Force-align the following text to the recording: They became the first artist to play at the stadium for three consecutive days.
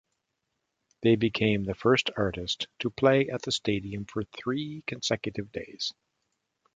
They 1.03 1.15
became 1.15 1.63
the 1.63 1.75
first 1.75 2.09
artist 2.17 2.65
to 2.79 2.89
play 2.89 3.29
at 3.29 3.43
the 3.43 3.51
stadium 3.51 4.05
for 4.05 4.23
three 4.35 4.83
consecutive 4.87 5.51
days. 5.51 5.93